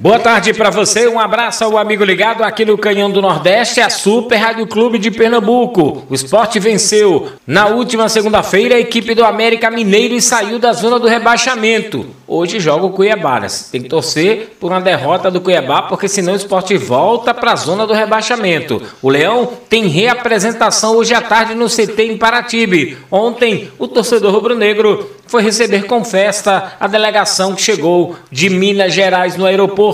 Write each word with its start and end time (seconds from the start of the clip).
Boa 0.00 0.20
tarde 0.20 0.54
para 0.54 0.70
você, 0.70 1.08
um 1.08 1.18
abraço 1.18 1.64
ao 1.64 1.76
amigo 1.76 2.04
ligado 2.04 2.44
aqui 2.44 2.64
no 2.64 2.78
Canhão 2.78 3.10
do 3.10 3.20
Nordeste, 3.20 3.80
a 3.80 3.90
Super 3.90 4.36
Rádio 4.36 4.64
Clube 4.64 4.96
de 4.96 5.10
Pernambuco. 5.10 6.06
O 6.08 6.14
esporte 6.14 6.60
venceu 6.60 7.32
na 7.44 7.66
última 7.66 8.08
segunda-feira 8.08 8.76
a 8.76 8.78
equipe 8.78 9.12
do 9.12 9.24
América 9.24 9.68
Mineiro 9.72 10.20
saiu 10.20 10.60
da 10.60 10.72
zona 10.72 11.00
do 11.00 11.08
rebaixamento. 11.08 12.06
Hoje 12.28 12.60
joga 12.60 12.86
o 12.86 12.90
Cuiabá. 12.90 13.40
Tem 13.72 13.82
que 13.82 13.88
torcer 13.88 14.56
por 14.60 14.70
uma 14.70 14.80
derrota 14.80 15.32
do 15.32 15.40
Cuiabá, 15.40 15.82
porque 15.82 16.06
senão 16.06 16.34
o 16.34 16.36
esporte 16.36 16.76
volta 16.76 17.34
para 17.34 17.52
a 17.52 17.56
zona 17.56 17.84
do 17.84 17.92
rebaixamento. 17.92 18.80
O 19.02 19.08
Leão 19.08 19.48
tem 19.68 19.88
reapresentação 19.88 20.94
hoje 20.94 21.12
à 21.12 21.20
tarde 21.20 21.56
no 21.56 21.68
CT 21.68 22.02
em 22.02 22.16
Paratibe. 22.16 22.98
Ontem, 23.10 23.68
o 23.78 23.88
torcedor 23.88 24.32
rubro-negro 24.32 25.10
foi 25.26 25.42
receber 25.42 25.84
com 25.84 26.04
festa 26.04 26.72
a 26.78 26.86
delegação 26.86 27.54
que 27.54 27.62
chegou 27.62 28.16
de 28.30 28.48
Minas 28.48 28.94
Gerais 28.94 29.36
no 29.36 29.44
aeroporto. 29.44 29.87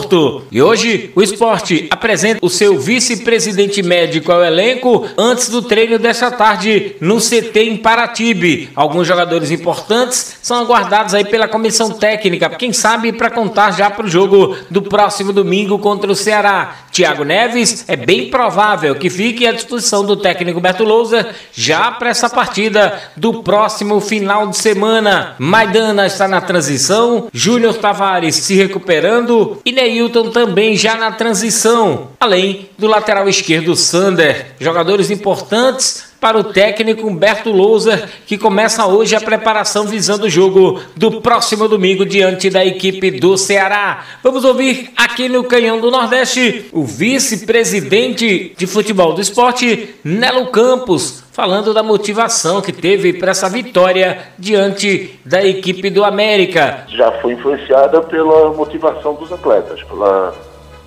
E 0.51 0.61
hoje 0.61 1.11
o 1.15 1.23
esporte 1.23 1.87
apresenta 1.91 2.45
o 2.45 2.51
seu 2.51 2.79
vice-presidente 2.79 3.83
médico 3.83 4.33
ao 4.33 4.45
elenco 4.45 5.07
antes 5.17 5.48
do 5.48 5.62
treino 5.62 5.98
desta 5.98 6.30
tarde 6.30 6.97
no 7.01 7.19
CT 7.19 7.61
em 7.61 7.77
Paratibe. 7.77 8.70
Alguns 8.75 9.07
jogadores 9.07 9.51
importantes 9.51 10.37
são 10.43 10.59
aguardados 10.59 11.15
aí 11.15 11.25
pela 11.25 11.47
comissão 11.47 11.91
técnica, 11.91 12.51
quem 12.51 12.73
sabe 12.73 13.12
para 13.12 13.30
contar 13.30 13.70
já 13.73 13.91
para 13.91 14.07
o 14.07 14.11
jogo 14.11 14.57
do 14.70 14.83
próximo 14.83 15.33
domingo 15.33 15.79
contra 15.79 16.11
o 16.11 16.17
Ceará. 16.17 16.87
Tiago 16.91 17.25
Neves 17.25 17.84
é 17.89 17.97
bem 17.97 18.31
provável 18.31 18.95
que 18.95 19.11
fique 19.11 19.47
à 19.47 19.53
disposição 19.53 20.05
do 20.05 20.17
técnico 20.17 20.61
Beto 20.61 20.84
Lousa 20.84 21.29
já 21.53 21.91
para 21.92 22.11
essa 22.11 22.29
partida 22.29 23.01
do 23.17 23.42
próximo 23.42 24.00
final 24.00 24.48
de 24.48 24.56
semana. 24.56 25.34
Maidana 25.39 26.06
está 26.06 26.28
na 26.28 26.41
transição, 26.41 27.28
Júnior 27.33 27.75
Tavares 27.75 28.37
se 28.37 28.55
recuperando 28.55 29.61
e 29.65 29.72
Neilton 29.85 30.31
também 30.31 30.77
já 30.77 30.97
na 30.97 31.13
transição, 31.13 32.09
além 32.19 32.71
do 32.79 32.87
lateral 32.87 33.29
esquerdo 33.29 33.77
Sander. 33.77 34.55
Jogadores 34.59 35.11
importantes 35.11 36.14
para 36.25 36.39
o 36.39 36.44
técnico 36.44 37.06
Humberto 37.06 37.53
Louser, 37.53 38.08
que 38.27 38.39
começa 38.39 38.86
hoje 38.86 39.14
a 39.14 39.20
preparação 39.20 39.84
visando 39.84 40.25
o 40.25 40.31
jogo 40.31 40.81
do 40.97 41.20
próximo 41.20 41.69
domingo 41.69 42.06
diante 42.06 42.48
da 42.48 42.64
equipe 42.64 43.11
do 43.11 43.36
Ceará. 43.36 44.03
Vamos 44.22 44.42
ouvir 44.42 44.91
aqui 44.97 45.28
no 45.28 45.44
Canhão 45.44 45.78
do 45.83 45.91
Nordeste 45.91 46.70
o 46.72 46.83
vice-presidente 46.83 48.55
de 48.56 48.66
futebol 48.66 49.12
do 49.12 49.20
esporte, 49.20 49.97
Nelo 50.03 50.47
Campos, 50.47 51.22
falando 51.31 51.75
da 51.75 51.83
motivação 51.83 52.62
que 52.62 52.72
teve 52.72 53.12
para 53.12 53.33
essa 53.33 53.50
vitória 53.50 54.28
diante 54.38 55.20
da 55.27 55.44
equipe 55.44 55.91
do 55.91 56.03
América. 56.03 56.86
Já 56.88 57.12
foi 57.20 57.34
influenciada 57.34 58.00
pela 58.00 58.50
motivação 58.55 59.12
dos 59.12 59.31
atletas, 59.31 59.83
pela, 59.83 60.34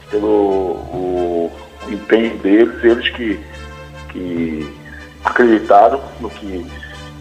pelo 0.09 0.27
o, 0.27 1.51
o 1.85 1.91
empenho 1.91 2.35
deles, 2.39 2.83
eles 2.83 3.09
que, 3.09 3.39
que 4.11 4.86
acreditaram 5.23 6.01
no 6.19 6.29
que 6.29 6.65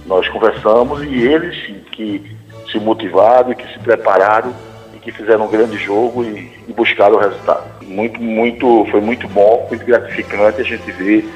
nós 0.07 0.29
conversamos 0.29 1.03
e 1.03 1.19
eles 1.19 1.57
que 1.93 2.37
se 2.71 2.79
motivaram 2.79 3.53
e 3.53 3.55
que 3.55 3.73
se 3.73 3.79
prepararam 3.79 4.55
e 4.95 4.99
que 4.99 5.11
fizeram 5.11 5.47
um 5.47 5.51
grande 5.51 5.77
jogo 5.77 6.25
e, 6.25 6.51
e 6.69 6.73
buscaram 6.73 7.17
o 7.17 7.19
resultado. 7.19 7.65
Muito, 7.83 8.21
muito, 8.21 8.87
foi 8.91 9.01
muito 9.01 9.27
bom, 9.29 9.67
muito 9.69 9.85
gratificante 9.85 10.61
a 10.61 10.65
gente 10.65 10.91
ver 10.93 11.29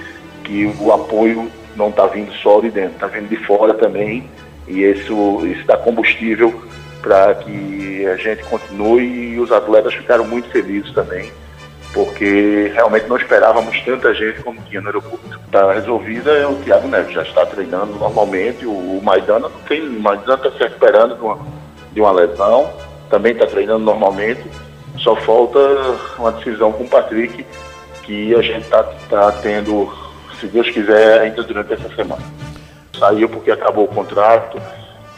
que 0.44 0.72
o 0.81 0.92
apoio 0.92 1.50
não 1.77 1.88
está 1.88 2.06
vindo 2.06 2.33
só 2.34 2.61
de 2.61 2.70
dentro, 2.70 2.94
está 2.94 3.06
vindo 3.06 3.28
de 3.28 3.36
fora 3.36 3.75
também 3.75 4.28
e 4.69 4.83
isso, 4.83 5.47
isso 5.47 5.66
dá 5.66 5.77
combustível 5.77 6.62
para 7.00 7.34
que 7.36 8.06
a 8.06 8.16
gente 8.16 8.44
continue 8.44 9.32
e 9.34 9.41
os 9.41 9.50
atletas 9.50 9.94
ficaram 9.94 10.26
muito 10.26 10.49
felizes 10.50 10.93
também 10.93 11.31
porque 11.93 12.71
realmente 12.75 13.09
não 13.09 13.17
esperávamos 13.17 13.81
tanta 13.83 14.15
gente 14.15 14.43
como 14.43 14.61
tinha 14.62 14.81
no 14.81 14.89
aeroporto. 14.89 15.41
Está 15.45 15.73
resolvida 15.73 16.31
é 16.31 16.47
o 16.47 16.55
Thiago 16.56 16.89
Neves, 16.89 17.12
já 17.12 17.23
está 17.23 17.45
treinando 17.47 17.97
normalmente, 17.97 18.65
o, 18.65 18.71
o 18.71 19.01
Maidana 19.03 19.49
não 19.49 19.61
tem, 19.61 19.83
o 19.83 20.00
Maidana 20.00 20.34
está 20.34 20.50
se 20.53 20.59
recuperando 20.59 21.17
de 21.17 21.23
uma, 21.23 21.39
de 21.93 22.00
uma 22.00 22.12
lesão, 22.12 22.71
também 23.09 23.33
está 23.33 23.47
treinando 23.47 23.84
normalmente, 23.84 24.43
só 24.99 25.17
falta 25.17 25.59
uma 26.19 26.33
decisão 26.33 26.73
com 26.73 26.84
o 26.84 26.89
Patrick, 26.89 27.45
que 28.03 28.34
a 28.34 28.43
gente 28.43 28.62
está 28.62 28.84
tá 29.09 29.33
tendo, 29.33 29.93
se 30.39 30.47
Deus 30.47 30.71
quiser, 30.71 31.21
ainda 31.21 31.43
durante 31.43 31.73
essa 31.73 31.89
semana. 31.95 32.23
Saiu 32.97 33.29
porque 33.29 33.50
acabou 33.50 33.84
o 33.84 33.89
contrato, 33.89 34.61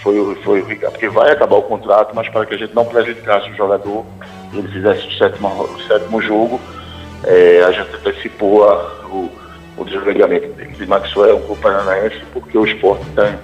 foi, 0.02 0.34
foi 0.36 0.62
porque 0.62 1.08
vai 1.08 1.30
acabar 1.30 1.56
o 1.56 1.62
contrato, 1.62 2.14
mas 2.14 2.28
para 2.28 2.46
que 2.46 2.54
a 2.54 2.58
gente 2.58 2.74
não 2.74 2.84
prejudicasse 2.84 3.50
o 3.50 3.56
jogador, 3.56 4.04
ele 4.52 4.68
fizesse 4.68 5.06
o 5.06 5.12
sétimo, 5.12 5.48
o 5.48 5.80
sétimo 5.82 6.20
jogo, 6.20 6.60
é, 7.24 7.62
a 7.64 7.72
gente 7.72 7.94
antecipou 7.96 8.68
a, 8.68 9.06
o, 9.06 9.30
o 9.76 9.84
desligamento. 9.84 10.52
De 10.72 10.86
Maxwell, 10.86 11.36
o 11.48 11.56
paranaense, 11.56 12.20
porque 12.32 12.56
o 12.58 12.66
esporte 12.66 13.04
tem, 13.14 13.38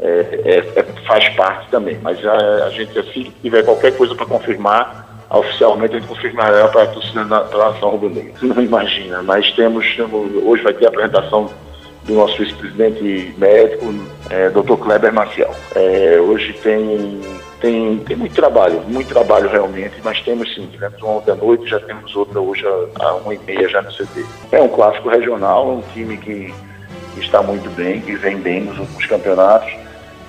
é, 0.00 0.40
é, 0.44 0.80
é, 0.80 0.82
faz 1.06 1.28
parte 1.30 1.68
também. 1.70 1.98
Mas 2.02 2.24
a, 2.24 2.66
a 2.66 2.70
gente, 2.70 2.98
assim 2.98 3.24
que 3.24 3.32
tiver 3.42 3.64
qualquer 3.64 3.96
coisa 3.96 4.14
para 4.14 4.26
confirmar, 4.26 5.26
oficialmente 5.30 5.96
a 5.96 5.98
gente 5.98 6.08
confirmará 6.08 6.68
para 6.68 6.84
a 6.84 6.86
torcida 6.86 7.24
da 7.24 7.44
nação 7.44 7.90
rubro-negra. 7.90 8.32
Não 8.42 8.62
imagina, 8.62 9.22
mas 9.22 9.50
temos, 9.52 9.94
temos, 9.96 10.30
hoje 10.44 10.62
vai 10.62 10.72
ter 10.72 10.86
a 10.86 10.88
apresentação 10.88 11.50
do 12.04 12.14
nosso 12.14 12.38
vice-presidente 12.38 13.34
médico, 13.36 13.86
é, 14.30 14.48
Dr. 14.50 14.76
Kleber 14.76 15.12
Maciel. 15.12 15.54
É, 15.74 16.18
hoje 16.20 16.52
tem, 16.62 17.20
tem, 17.60 17.98
tem 17.98 18.16
muito 18.16 18.34
trabalho, 18.34 18.80
muito 18.86 19.08
trabalho 19.08 19.48
realmente, 19.48 19.96
mas 20.02 20.20
temos 20.22 20.52
sim, 20.54 20.66
tivemos 20.70 21.00
uma 21.02 21.12
ontem 21.14 21.32
à 21.32 21.34
noite, 21.34 21.68
já 21.68 21.80
temos 21.80 22.14
outra 22.16 22.40
hoje 22.40 22.64
às 22.66 23.20
uma 23.22 23.34
e 23.34 23.38
meia 23.38 23.68
já 23.68 23.82
no 23.82 23.90
CT. 23.90 24.24
É 24.52 24.60
um 24.60 24.68
clássico 24.68 25.08
regional, 25.08 25.68
um 25.68 25.82
time 25.92 26.16
que 26.16 26.52
está 27.18 27.42
muito 27.42 27.68
bem, 27.70 28.00
que 28.00 28.16
vem 28.16 28.38
bem 28.38 28.64
nos 28.64 28.78
últimos 28.78 29.06
campeonatos 29.06 29.72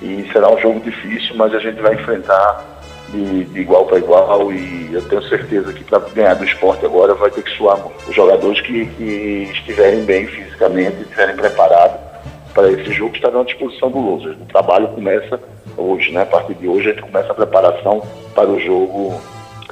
e 0.01 0.27
será 0.31 0.51
um 0.51 0.59
jogo 0.59 0.79
difícil, 0.79 1.35
mas 1.35 1.53
a 1.53 1.59
gente 1.59 1.81
vai 1.81 1.93
enfrentar 1.93 2.78
de, 3.11 3.45
de 3.45 3.59
igual 3.59 3.85
para 3.85 3.97
igual 3.97 4.51
e 4.51 4.89
eu 4.93 5.01
tenho 5.07 5.21
certeza 5.23 5.73
que 5.73 5.83
para 5.83 5.99
ganhar 5.99 6.35
do 6.35 6.45
esporte 6.45 6.85
agora 6.85 7.13
vai 7.13 7.31
ter 7.31 7.43
que 7.43 7.51
suar. 7.51 7.79
Os 8.07 8.15
jogadores 8.15 8.61
que, 8.61 8.85
que 8.85 9.49
estiverem 9.51 10.03
bem 10.03 10.27
fisicamente, 10.27 11.01
estiverem 11.01 11.35
preparados 11.35 11.99
para 12.53 12.71
esse 12.71 12.91
jogo 12.91 13.15
estarão 13.15 13.41
à 13.41 13.43
disposição 13.43 13.89
do 13.91 13.99
Loser. 13.99 14.35
O 14.41 14.45
trabalho 14.45 14.87
começa 14.89 15.39
hoje, 15.77 16.11
né? 16.11 16.23
A 16.23 16.25
partir 16.25 16.55
de 16.55 16.67
hoje 16.67 16.89
a 16.89 16.93
gente 16.93 17.03
começa 17.03 17.31
a 17.31 17.35
preparação 17.35 18.01
para 18.33 18.49
o 18.49 18.59
jogo 18.59 19.19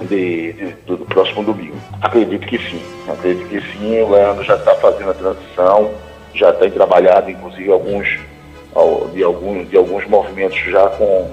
de, 0.02 0.54
de, 0.54 0.66
do, 0.86 0.98
do, 0.98 1.06
próximo 1.06 1.44
domingo. 1.44 1.76
Acredito 2.02 2.46
que 2.48 2.58
sim, 2.58 2.82
acredito 3.10 3.48
que 3.50 3.62
sim. 3.74 4.02
O 4.02 4.12
Leandro 4.12 4.44
já 4.44 4.56
está 4.56 4.76
fazendo 4.76 5.12
a 5.12 5.14
transição, 5.14 5.92
já 6.34 6.54
tem 6.54 6.70
trabalhado 6.70 7.32
inclusive 7.32 7.72
alguns 7.72 8.08
de 9.14 9.24
alguns, 9.24 9.70
de 9.70 9.78
alguns 9.78 10.06
movimentos 10.08 10.58
já 10.60 10.88
com 10.90 11.32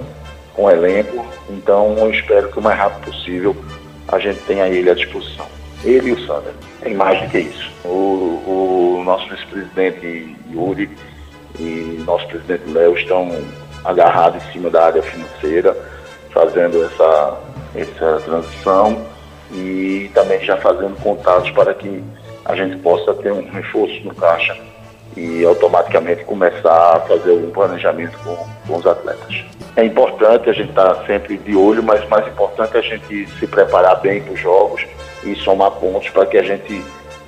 com 0.54 0.65
o 0.65 0.70
elenco. 0.70 1.26
Então 1.50 1.97
eu 1.98 2.10
espero 2.10 2.50
que 2.50 2.59
o 2.59 2.62
mais 2.62 2.78
rápido 2.78 3.12
possível 3.12 3.56
a 4.09 4.19
gente 4.19 4.41
tenha 4.41 4.69
ele 4.69 4.91
à 4.91 4.94
disposição. 4.94 5.47
Ele 5.84 6.10
e 6.10 6.12
o 6.12 6.26
Sander. 6.26 6.53
Tem 6.81 6.94
mais 6.94 7.20
do 7.20 7.31
que 7.31 7.38
isso. 7.38 7.70
O, 7.84 8.98
o 8.98 9.03
nosso 9.04 9.28
vice-presidente 9.28 10.37
Yuri 10.50 10.91
e 11.59 12.03
nosso 12.06 12.26
presidente 12.28 12.70
Léo 12.70 12.97
estão 12.97 13.31
agarrados 13.84 14.42
em 14.42 14.53
cima 14.53 14.70
da 14.70 14.87
área 14.87 15.03
financeira, 15.03 15.76
fazendo 16.32 16.82
essa, 16.84 17.41
essa 17.75 18.21
transição 18.25 19.06
e 19.53 20.10
também 20.15 20.41
já 20.41 20.56
fazendo 20.56 20.98
contatos 21.00 21.50
para 21.50 21.75
que 21.75 22.03
a 22.44 22.56
gente 22.56 22.76
possa 22.78 23.15
ter 23.15 23.32
um 23.32 23.48
reforço 23.50 24.00
no 24.04 24.15
caixa 24.15 24.56
e 25.16 25.44
automaticamente 25.44 26.24
começar 26.24 26.97
a 26.97 27.01
fazer 27.01 27.33
um 27.33 27.51
planejamento 27.51 28.18
com, 28.18 28.36
com 28.66 28.78
os 28.78 28.86
atletas. 28.86 29.45
É 29.76 29.84
importante 29.84 30.48
a 30.48 30.53
gente 30.53 30.71
estar 30.71 30.94
tá 30.94 31.06
sempre 31.06 31.36
de 31.36 31.56
olho, 31.56 31.82
mas 31.82 32.06
mais 32.09 32.26
importante 32.28 32.76
é 32.76 32.78
a 32.78 32.82
gente 32.82 33.26
se 33.38 33.47
preparar 33.47 34.00
bem 34.00 34.22
para 34.22 34.32
os 34.32 34.41
jogos 34.41 34.86
e 35.24 35.34
somar 35.36 35.72
pontos 35.72 36.09
para 36.10 36.26
que 36.26 36.38
a 36.38 36.42
gente 36.42 36.82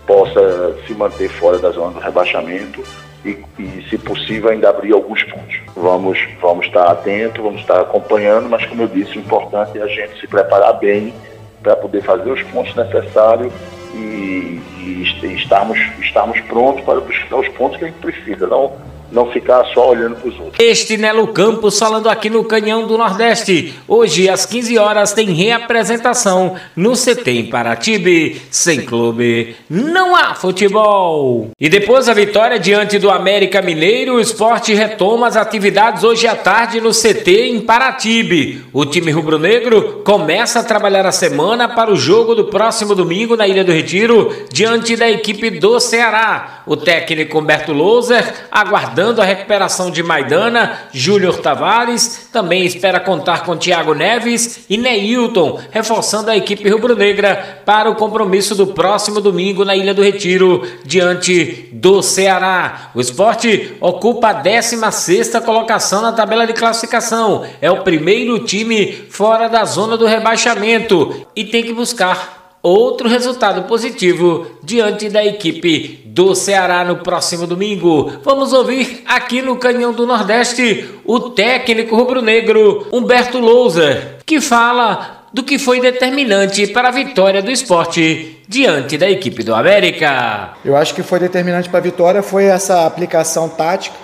possa 0.06 0.76
se 0.86 0.94
manter 0.94 1.28
fora 1.28 1.58
da 1.58 1.70
zona 1.70 1.92
do 1.92 1.98
rebaixamento 1.98 2.84
e, 3.24 3.44
e, 3.58 3.86
se 3.90 3.98
possível, 3.98 4.50
ainda 4.50 4.70
abrir 4.70 4.92
alguns 4.92 5.22
pontos. 5.24 5.60
Vamos, 5.74 6.18
vamos 6.40 6.66
estar 6.66 6.88
atentos, 6.88 7.42
vamos 7.42 7.60
estar 7.60 7.80
acompanhando, 7.80 8.48
mas 8.48 8.64
como 8.66 8.82
eu 8.82 8.88
disse, 8.88 9.18
o 9.18 9.20
importante 9.20 9.78
é 9.78 9.82
a 9.82 9.88
gente 9.88 10.20
se 10.20 10.28
preparar 10.28 10.74
bem 10.74 11.12
para 11.60 11.74
poder 11.74 12.02
fazer 12.02 12.30
os 12.30 12.42
pontos 12.44 12.74
necessários 12.76 13.52
e, 13.92 14.60
e, 14.78 15.02
estarmos, 15.34 15.78
estarmos 16.00 16.38
prontos 16.42 16.84
para 16.84 17.00
buscar 17.00 17.36
os 17.36 17.48
pontos 17.48 17.78
que 17.78 17.84
a 17.84 17.88
gente 17.88 17.98
precisa. 17.98 18.46
Não, 18.46 18.72
não 19.10 19.30
ficar 19.30 19.64
só 19.72 19.90
olhando 19.90 20.16
para 20.16 20.28
os 20.28 20.34
outros. 20.38 20.54
Este 20.58 20.96
Nelo 20.96 21.28
Campos 21.28 21.78
falando 21.78 22.08
aqui 22.08 22.28
no 22.28 22.44
Canhão 22.44 22.86
do 22.86 22.98
Nordeste. 22.98 23.74
Hoje, 23.86 24.28
às 24.28 24.44
15 24.46 24.78
horas, 24.78 25.12
tem 25.12 25.32
reapresentação 25.32 26.56
no 26.74 26.92
CT 26.92 27.30
em 27.30 27.46
Paratibe. 27.46 28.40
Sem 28.50 28.82
clube, 28.82 29.56
não 29.68 30.14
há 30.14 30.34
futebol. 30.34 31.50
E 31.58 31.68
depois 31.68 32.08
a 32.08 32.14
vitória 32.14 32.58
diante 32.58 32.98
do 32.98 33.10
América 33.10 33.62
Mineiro, 33.62 34.14
o 34.14 34.20
esporte 34.20 34.74
retoma 34.74 35.26
as 35.26 35.36
atividades 35.36 36.04
hoje 36.04 36.26
à 36.26 36.34
tarde 36.34 36.80
no 36.80 36.90
CT 36.90 37.48
em 37.48 37.60
Paratibe. 37.60 38.64
O 38.72 38.84
time 38.84 39.10
rubro-negro 39.10 40.02
começa 40.04 40.60
a 40.60 40.64
trabalhar 40.64 41.06
a 41.06 41.12
semana 41.12 41.68
para 41.68 41.92
o 41.92 41.96
jogo 41.96 42.34
do 42.34 42.46
próximo 42.46 42.94
domingo 42.94 43.36
na 43.36 43.46
Ilha 43.46 43.64
do 43.64 43.72
Retiro, 43.72 44.34
diante 44.50 44.96
da 44.96 45.10
equipe 45.10 45.50
do 45.50 45.78
Ceará. 45.80 46.55
O 46.66 46.76
técnico 46.76 47.38
Humberto 47.38 47.70
aguarda 47.70 48.34
aguardando 48.50 49.22
a 49.22 49.24
recuperação 49.24 49.90
de 49.90 50.02
Maidana, 50.02 50.80
Júnior 50.92 51.38
Tavares, 51.38 52.28
também 52.32 52.66
espera 52.66 52.98
contar 52.98 53.44
com 53.44 53.56
Thiago 53.56 53.94
Neves 53.94 54.64
e 54.68 54.76
Neilton, 54.76 55.60
reforçando 55.70 56.30
a 56.30 56.36
equipe 56.36 56.68
rubro-negra 56.68 57.62
para 57.64 57.88
o 57.88 57.94
compromisso 57.94 58.54
do 58.54 58.66
próximo 58.68 59.20
domingo 59.20 59.64
na 59.64 59.76
Ilha 59.76 59.94
do 59.94 60.02
Retiro, 60.02 60.66
diante 60.84 61.68
do 61.72 62.02
Ceará. 62.02 62.90
O 62.94 63.00
esporte 63.00 63.76
ocupa 63.80 64.30
a 64.30 64.32
16 64.32 65.36
colocação 65.44 66.02
na 66.02 66.12
tabela 66.12 66.46
de 66.46 66.52
classificação, 66.52 67.46
é 67.60 67.70
o 67.70 67.82
primeiro 67.82 68.40
time 68.40 68.92
fora 69.08 69.48
da 69.48 69.64
zona 69.64 69.96
do 69.96 70.06
rebaixamento 70.06 71.26
e 71.34 71.44
tem 71.44 71.62
que 71.62 71.72
buscar 71.72 72.45
outro 72.66 73.08
resultado 73.08 73.62
positivo 73.62 74.46
diante 74.62 75.08
da 75.08 75.24
equipe 75.24 76.00
do 76.06 76.34
Ceará 76.34 76.84
no 76.84 76.96
próximo 76.96 77.46
domingo. 77.46 78.12
Vamos 78.24 78.52
ouvir 78.52 79.02
aqui 79.06 79.40
no 79.40 79.56
Canhão 79.56 79.92
do 79.92 80.06
Nordeste 80.06 80.88
o 81.04 81.20
técnico 81.20 81.94
rubro-negro 81.94 82.86
Humberto 82.92 83.38
Lousa, 83.38 84.16
que 84.26 84.40
fala 84.40 85.26
do 85.32 85.44
que 85.44 85.58
foi 85.58 85.80
determinante 85.80 86.66
para 86.66 86.88
a 86.88 86.92
vitória 86.92 87.42
do 87.42 87.50
esporte 87.50 88.38
diante 88.48 88.98
da 88.98 89.08
equipe 89.08 89.44
do 89.44 89.54
América. 89.54 90.54
Eu 90.64 90.76
acho 90.76 90.94
que 90.94 91.02
foi 91.02 91.20
determinante 91.20 91.68
para 91.68 91.78
a 91.78 91.82
vitória 91.82 92.22
foi 92.22 92.46
essa 92.46 92.86
aplicação 92.86 93.48
tática 93.48 93.94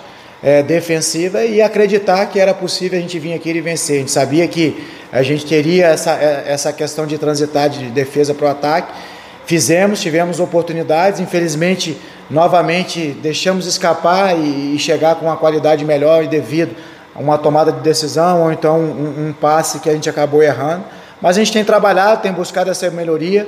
é, 0.41 0.61
defensiva 0.61 1.43
e 1.43 1.61
acreditar 1.61 2.27
que 2.27 2.39
era 2.39 2.53
possível 2.53 2.99
a 2.99 3.01
gente 3.01 3.17
vir 3.17 3.33
aqui 3.33 3.49
e 3.49 3.61
vencer. 3.61 3.95
A 3.95 3.99
gente 3.99 4.11
sabia 4.11 4.47
que 4.47 4.75
a 5.13 5.21
gente 5.21 5.45
teria 5.45 5.85
essa, 5.85 6.11
é, 6.13 6.45
essa 6.47 6.73
questão 6.73 7.05
de 7.05 7.19
transitar 7.19 7.69
de 7.69 7.91
defesa 7.91 8.33
para 8.33 8.47
o 8.47 8.49
ataque. 8.49 8.91
Fizemos, 9.45 10.01
tivemos 10.01 10.39
oportunidades, 10.39 11.19
infelizmente, 11.19 11.95
novamente 12.31 13.15
deixamos 13.21 13.67
escapar 13.67 14.35
e, 14.35 14.75
e 14.75 14.79
chegar 14.79 15.13
com 15.15 15.25
uma 15.25 15.37
qualidade 15.37 15.85
melhor 15.85 16.23
e 16.23 16.27
devido 16.27 16.75
a 17.13 17.19
uma 17.19 17.37
tomada 17.37 17.71
de 17.71 17.81
decisão 17.81 18.41
ou 18.41 18.51
então 18.51 18.79
um, 18.79 19.27
um 19.27 19.33
passe 19.33 19.79
que 19.79 19.87
a 19.87 19.93
gente 19.93 20.09
acabou 20.09 20.41
errando. 20.41 20.83
Mas 21.21 21.37
a 21.37 21.39
gente 21.39 21.53
tem 21.53 21.63
trabalhado, 21.63 22.23
tem 22.23 22.31
buscado 22.31 22.71
essa 22.71 22.89
melhoria 22.89 23.47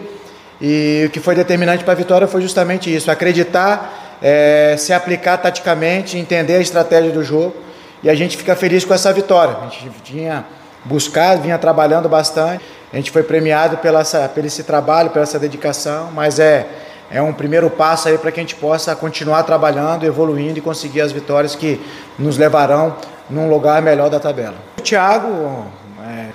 e 0.62 1.06
o 1.08 1.10
que 1.10 1.20
foi 1.20 1.34
determinante 1.34 1.84
para 1.84 1.94
a 1.94 1.96
vitória 1.96 2.28
foi 2.28 2.44
justamente 2.44 2.94
isso: 2.94 3.10
acreditar, 3.10 4.18
é, 4.22 4.76
se 4.78 4.94
aplicar 4.94 5.38
taticamente, 5.38 6.16
entender 6.16 6.58
a 6.58 6.62
estratégia 6.62 7.12
do 7.12 7.24
jogo 7.24 7.56
e 8.04 8.10
a 8.10 8.14
gente 8.14 8.38
fica 8.38 8.56
feliz 8.56 8.86
com 8.86 8.94
essa 8.94 9.12
vitória. 9.12 9.58
A 9.62 9.70
gente 9.70 9.90
tinha 10.04 10.46
buscado, 10.86 11.42
vinha 11.42 11.58
trabalhando 11.58 12.08
bastante. 12.08 12.64
A 12.94 12.96
gente 12.96 13.12
foi 13.12 13.24
premiado 13.24 13.78
pela 13.78 14.02
essa, 14.02 14.30
pelo 14.30 14.48
esse 14.48 14.64
trabalho, 14.64 15.10
pela 15.10 15.24
essa 15.24 15.38
dedicação, 15.38 16.12
mas 16.14 16.40
é, 16.40 16.66
é 17.12 17.22
um 17.22 17.34
primeiro 17.34 17.70
passo 17.70 18.08
aí 18.08 18.18
para 18.18 18.32
que 18.32 18.40
a 18.40 18.44
gente 18.44 18.56
possa 18.56 18.96
continuar 18.96 19.44
trabalhando, 19.44 20.06
evoluindo 20.06 20.60
e 20.60 20.62
conseguir 20.62 21.02
as 21.02 21.12
vitórias 21.12 21.56
que 21.56 21.82
nos 22.18 22.38
levarão 22.38 22.96
num 23.30 23.50
lugar 23.50 23.82
melhor 23.82 24.10
da 24.10 24.20
tabela. 24.20 24.56
O 24.78 24.82
Thiago 24.82 25.66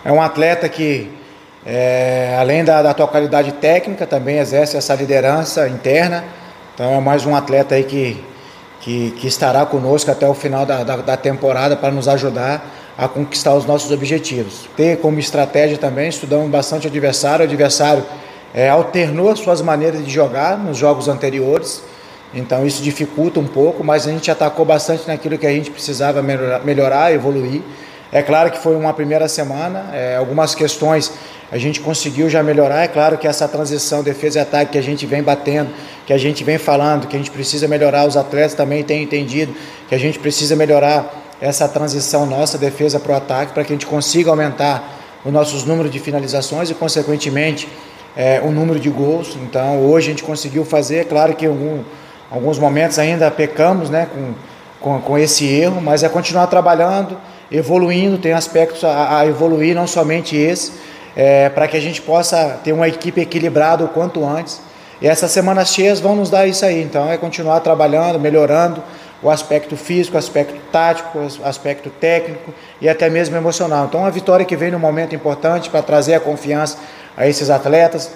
é, 0.04 0.08
é 0.10 0.12
um 0.12 0.20
atleta 0.20 0.68
que, 0.68 1.10
é, 1.64 2.36
além 2.38 2.64
da, 2.64 2.82
da 2.82 2.92
tua 2.92 3.06
qualidade 3.06 3.52
técnica, 3.52 4.06
também 4.06 4.38
exerce 4.38 4.76
essa 4.76 4.94
liderança 4.94 5.68
interna. 5.68 6.24
Então 6.74 6.92
é 6.92 7.00
mais 7.00 7.24
um 7.24 7.34
atleta 7.34 7.74
aí 7.74 7.84
que, 7.84 8.22
que, 8.80 9.12
que 9.12 9.26
estará 9.28 9.64
conosco 9.64 10.10
até 10.10 10.28
o 10.28 10.34
final 10.34 10.66
da, 10.66 10.82
da, 10.82 10.96
da 10.96 11.16
temporada 11.16 11.76
para 11.76 11.90
nos 11.90 12.08
ajudar 12.08 12.79
a 13.00 13.08
conquistar 13.08 13.54
os 13.54 13.64
nossos 13.64 13.90
objetivos. 13.90 14.68
Ter 14.76 14.98
como 14.98 15.18
estratégia 15.18 15.78
também, 15.78 16.10
estudamos 16.10 16.50
bastante 16.50 16.86
adversário, 16.86 17.46
o 17.46 17.48
adversário 17.48 18.04
é, 18.52 18.68
alternou 18.68 19.34
suas 19.34 19.62
maneiras 19.62 20.04
de 20.04 20.10
jogar 20.10 20.58
nos 20.58 20.76
jogos 20.76 21.08
anteriores, 21.08 21.82
então 22.34 22.66
isso 22.66 22.82
dificulta 22.82 23.40
um 23.40 23.46
pouco, 23.46 23.82
mas 23.82 24.06
a 24.06 24.10
gente 24.10 24.30
atacou 24.30 24.66
bastante 24.66 25.08
naquilo 25.08 25.38
que 25.38 25.46
a 25.46 25.50
gente 25.50 25.70
precisava 25.70 26.20
melhorar, 26.20 26.62
melhorar 26.62 27.12
evoluir. 27.14 27.62
É 28.12 28.20
claro 28.20 28.50
que 28.50 28.58
foi 28.58 28.76
uma 28.76 28.92
primeira 28.92 29.28
semana, 29.28 29.88
é, 29.94 30.16
algumas 30.16 30.54
questões 30.54 31.10
a 31.50 31.56
gente 31.56 31.80
conseguiu 31.80 32.28
já 32.28 32.42
melhorar. 32.42 32.82
É 32.84 32.88
claro 32.88 33.16
que 33.16 33.26
essa 33.26 33.48
transição 33.48 34.02
defesa 34.02 34.40
e 34.40 34.42
ataque 34.42 34.72
que 34.72 34.78
a 34.78 34.82
gente 34.82 35.06
vem 35.06 35.22
batendo, 35.22 35.70
que 36.06 36.12
a 36.12 36.18
gente 36.18 36.44
vem 36.44 36.58
falando, 36.58 37.06
que 37.06 37.16
a 37.16 37.18
gente 37.18 37.30
precisa 37.30 37.66
melhorar, 37.66 38.06
os 38.06 38.16
atletas 38.16 38.54
também 38.54 38.84
têm 38.84 39.02
entendido 39.02 39.54
que 39.88 39.94
a 39.94 39.98
gente 39.98 40.18
precisa 40.18 40.54
melhorar 40.54 41.29
essa 41.40 41.66
transição 41.66 42.26
nossa, 42.26 42.58
defesa 42.58 43.00
para 43.00 43.12
o 43.12 43.16
ataque, 43.16 43.52
para 43.52 43.64
que 43.64 43.72
a 43.72 43.74
gente 43.74 43.86
consiga 43.86 44.30
aumentar 44.30 44.98
os 45.24 45.32
nossos 45.32 45.64
números 45.64 45.90
de 45.90 45.98
finalizações 45.98 46.70
e, 46.70 46.74
consequentemente, 46.74 47.68
é, 48.16 48.40
o 48.44 48.50
número 48.50 48.78
de 48.78 48.90
gols. 48.90 49.36
Então, 49.42 49.80
hoje 49.86 50.08
a 50.08 50.10
gente 50.10 50.22
conseguiu 50.22 50.64
fazer. 50.64 50.98
É 50.98 51.04
claro 51.04 51.34
que 51.34 51.46
em 51.46 51.84
alguns 52.30 52.58
momentos 52.58 52.98
ainda 52.98 53.30
pecamos 53.30 53.88
né, 53.88 54.06
com, 54.12 54.34
com, 54.80 55.00
com, 55.00 55.18
esse 55.18 55.46
erro, 55.46 55.80
mas 55.80 56.02
é 56.02 56.08
continuar 56.08 56.46
trabalhando, 56.46 57.16
evoluindo. 57.50 58.18
Tem 58.18 58.32
aspectos 58.32 58.84
a, 58.84 59.18
a 59.18 59.26
evoluir, 59.26 59.74
não 59.74 59.86
somente 59.86 60.36
esse, 60.36 60.72
é, 61.16 61.48
para 61.48 61.66
que 61.68 61.76
a 61.76 61.80
gente 61.80 62.02
possa 62.02 62.60
ter 62.62 62.72
uma 62.72 62.88
equipe 62.88 63.20
equilibrada 63.20 63.84
o 63.84 63.88
quanto 63.88 64.24
antes. 64.26 64.60
E 65.00 65.06
essas 65.06 65.30
semanas 65.30 65.72
cheias 65.72 66.00
vão 66.00 66.14
nos 66.14 66.28
dar 66.28 66.46
isso 66.46 66.64
aí. 66.64 66.82
Então, 66.82 67.10
é 67.10 67.16
continuar 67.16 67.60
trabalhando, 67.60 68.20
melhorando 68.20 68.82
o 69.22 69.28
aspecto 69.28 69.76
físico, 69.76 70.16
o 70.16 70.18
aspecto 70.18 70.58
tático, 70.72 71.18
o 71.18 71.46
aspecto 71.46 71.90
técnico 71.90 72.54
e 72.80 72.88
até 72.88 73.10
mesmo 73.10 73.36
emocional. 73.36 73.86
Então, 73.86 74.00
uma 74.00 74.10
vitória 74.10 74.44
que 74.46 74.56
vem 74.56 74.70
num 74.70 74.78
momento 74.78 75.14
importante 75.14 75.68
para 75.68 75.82
trazer 75.82 76.14
a 76.14 76.20
confiança 76.20 76.78
a 77.16 77.26
esses 77.26 77.50
atletas, 77.50 78.10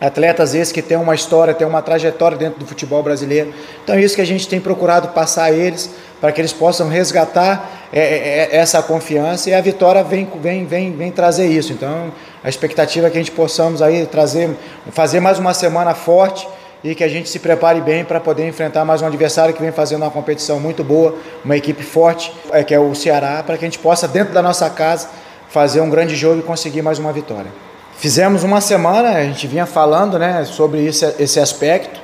atletas 0.00 0.54
esses 0.54 0.72
que 0.72 0.80
têm 0.80 0.96
uma 0.96 1.14
história, 1.14 1.52
têm 1.52 1.66
uma 1.66 1.82
trajetória 1.82 2.38
dentro 2.38 2.60
do 2.60 2.66
futebol 2.66 3.02
brasileiro. 3.02 3.52
Então, 3.82 3.94
é 3.94 4.00
isso 4.00 4.14
que 4.14 4.22
a 4.22 4.26
gente 4.26 4.48
tem 4.48 4.60
procurado 4.60 5.08
passar 5.08 5.44
a 5.44 5.52
eles 5.52 5.90
para 6.20 6.32
que 6.32 6.40
eles 6.40 6.52
possam 6.52 6.88
resgatar 6.88 7.88
é, 7.92 8.00
é, 8.00 8.04
é, 8.04 8.56
essa 8.56 8.82
confiança 8.82 9.50
e 9.50 9.54
a 9.54 9.60
vitória 9.60 10.02
vem, 10.02 10.26
vem, 10.40 10.66
vem, 10.66 10.92
vem 10.92 11.10
trazer 11.10 11.46
isso. 11.46 11.72
Então, 11.72 12.12
a 12.42 12.48
expectativa 12.48 13.06
é 13.06 13.10
que 13.10 13.18
a 13.18 13.20
gente 13.20 13.32
possamos 13.32 13.82
aí 13.82 14.06
trazer, 14.06 14.50
fazer 14.92 15.20
mais 15.20 15.38
uma 15.38 15.52
semana 15.52 15.94
forte 15.94 16.48
e 16.82 16.94
que 16.94 17.02
a 17.02 17.08
gente 17.08 17.28
se 17.28 17.38
prepare 17.38 17.80
bem 17.80 18.04
para 18.04 18.20
poder 18.20 18.46
enfrentar 18.46 18.84
mais 18.84 19.02
um 19.02 19.06
adversário 19.06 19.52
que 19.52 19.60
vem 19.60 19.72
fazendo 19.72 20.02
uma 20.02 20.10
competição 20.10 20.60
muito 20.60 20.84
boa, 20.84 21.16
uma 21.44 21.56
equipe 21.56 21.82
forte, 21.82 22.32
é, 22.52 22.62
que 22.62 22.74
é 22.74 22.78
o 22.78 22.94
Ceará, 22.94 23.42
para 23.44 23.56
que 23.58 23.64
a 23.64 23.68
gente 23.68 23.78
possa, 23.78 24.06
dentro 24.06 24.32
da 24.32 24.42
nossa 24.42 24.68
casa, 24.70 25.08
fazer 25.48 25.80
um 25.80 25.90
grande 25.90 26.14
jogo 26.14 26.38
e 26.40 26.42
conseguir 26.42 26.82
mais 26.82 26.98
uma 26.98 27.12
vitória. 27.12 27.50
Fizemos 27.96 28.44
uma 28.44 28.60
semana, 28.60 29.10
a 29.10 29.24
gente 29.24 29.46
vinha 29.46 29.66
falando 29.66 30.18
né, 30.18 30.44
sobre 30.44 30.84
esse, 30.86 31.04
esse 31.18 31.40
aspecto 31.40 32.00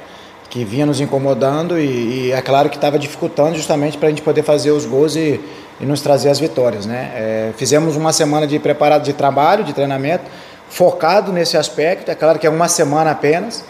que 0.51 0.65
vinha 0.65 0.87
nos 0.87 1.01
incomodando 1.01 1.79
e, 1.79 2.29
e 2.29 2.33
é 2.33 2.41
claro 2.43 2.69
que 2.69 2.77
estava 2.77 2.99
dificultando 2.99 3.57
justamente 3.57 3.97
para 3.99 4.09
a 4.09 4.11
gente 4.11 4.23
poder 4.23 4.43
fazer 4.43 4.71
os 4.71 4.85
gols 4.87 5.15
e, 5.15 5.41
e 5.81 5.87
nos 5.87 6.01
trazer 6.01 6.31
as 6.31 6.39
vitórias. 6.39 6.87
Né? 6.87 7.13
É, 7.15 7.53
fizemos 7.57 7.97
uma 7.97 8.13
semana 8.13 8.47
de 8.47 8.59
preparado 8.59 9.03
de 9.03 9.13
trabalho, 9.13 9.63
de 9.63 9.73
treinamento, 9.73 10.25
focado 10.69 11.33
nesse 11.33 11.57
aspecto, 11.57 12.11
é 12.11 12.15
claro 12.15 12.39
que 12.39 12.47
é 12.47 12.51
uma 12.51 12.69
semana 12.69 13.13
apenas, 13.13 13.65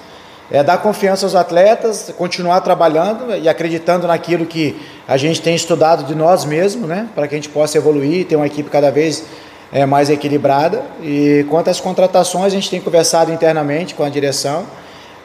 é 0.51 0.63
dar 0.63 0.79
confiança 0.79 1.25
aos 1.25 1.35
atletas, 1.35 2.13
continuar 2.17 2.61
trabalhando 2.61 3.35
e 3.37 3.49
acreditando 3.49 4.07
naquilo 4.07 4.45
que 4.45 4.81
a 5.09 5.17
gente 5.17 5.41
tem 5.41 5.55
estudado 5.55 6.05
de 6.05 6.15
nós 6.15 6.45
mesmos, 6.45 6.89
né, 6.89 7.09
para 7.15 7.27
que 7.27 7.35
a 7.35 7.39
gente 7.39 7.49
possa 7.49 7.79
evoluir, 7.79 8.27
ter 8.27 8.37
uma 8.37 8.47
equipe 8.47 8.69
cada 8.71 8.91
vez 8.91 9.25
é, 9.73 9.85
mais 9.87 10.11
equilibrada. 10.11 10.83
E 11.03 11.45
quanto 11.51 11.71
às 11.71 11.81
contratações, 11.81 12.47
a 12.47 12.57
gente 12.57 12.71
tem 12.71 12.81
conversado 12.81 13.33
internamente 13.33 13.95
com 13.95 14.05
a 14.05 14.09
direção. 14.09 14.65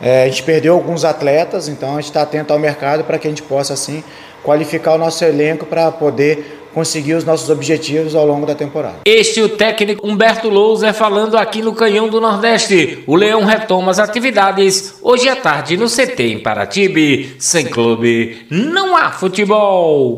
É, 0.02 0.24
a 0.24 0.28
gente 0.28 0.44
perdeu 0.44 0.74
alguns 0.74 1.04
atletas, 1.04 1.68
então 1.68 1.92
a 1.92 1.96
gente 1.96 2.06
está 2.06 2.22
atento 2.22 2.54
ao 2.54 2.60
mercado 2.60 3.04
para 3.04 3.18
que 3.18 3.28
a 3.28 3.30
gente 3.30 3.44
possa 3.44 3.74
assim 3.74 4.04
qualificar 4.44 4.94
o 4.94 4.98
nosso 4.98 5.24
elenco 5.26 5.66
para 5.66 5.92
poder 5.92 6.59
conseguir 6.74 7.14
os 7.14 7.24
nossos 7.24 7.50
objetivos 7.50 8.16
ao 8.16 8.26
longo 8.26 8.46
da 8.46 8.56
temporada. 8.56 8.98
Este 9.06 9.40
é 9.40 9.44
o 9.44 9.50
técnico 9.50 10.08
Humberto 10.08 10.50
Louser 10.50 10.94
falando 10.94 11.38
aqui 11.38 11.62
no 11.62 11.74
Canhão 11.74 12.08
do 12.08 12.22
Nordeste. 12.22 13.04
O 13.06 13.16
Leão 13.16 13.44
retoma 13.44 13.92
as 13.92 14.00
atividades 14.00 14.96
hoje 15.02 15.30
à 15.30 15.36
tarde 15.36 15.78
no 15.78 15.88
CT 15.88 16.24
em 16.24 16.40
Paratibe. 16.40 17.36
Sem 17.40 17.66
clube, 17.66 18.46
não 18.50 18.96
há 18.96 19.12
futebol. 19.12 20.18